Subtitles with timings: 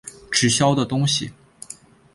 [0.31, 1.31] 直销的东西